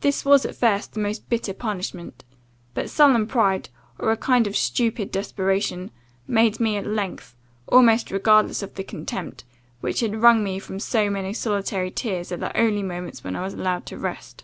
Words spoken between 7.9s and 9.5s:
regardless of the contempt,